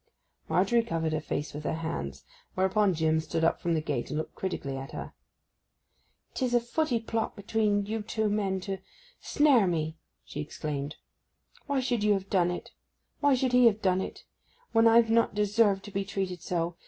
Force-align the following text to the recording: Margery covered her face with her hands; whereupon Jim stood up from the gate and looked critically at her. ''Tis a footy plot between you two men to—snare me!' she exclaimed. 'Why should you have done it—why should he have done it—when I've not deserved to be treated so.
Margery 0.49 0.81
covered 0.81 1.13
her 1.13 1.21
face 1.21 1.53
with 1.53 1.63
her 1.63 1.75
hands; 1.75 2.25
whereupon 2.55 2.95
Jim 2.95 3.19
stood 3.19 3.43
up 3.43 3.61
from 3.61 3.75
the 3.75 3.81
gate 3.81 4.09
and 4.09 4.17
looked 4.17 4.33
critically 4.33 4.75
at 4.75 4.93
her. 4.93 5.13
''Tis 6.33 6.55
a 6.55 6.59
footy 6.59 6.99
plot 6.99 7.35
between 7.35 7.85
you 7.85 8.01
two 8.01 8.27
men 8.27 8.59
to—snare 8.61 9.67
me!' 9.67 9.99
she 10.25 10.41
exclaimed. 10.41 10.95
'Why 11.67 11.81
should 11.81 12.03
you 12.03 12.13
have 12.13 12.31
done 12.31 12.49
it—why 12.49 13.35
should 13.35 13.53
he 13.53 13.67
have 13.67 13.83
done 13.83 14.01
it—when 14.01 14.87
I've 14.87 15.11
not 15.11 15.35
deserved 15.35 15.85
to 15.85 15.91
be 15.91 16.03
treated 16.03 16.41
so. 16.41 16.77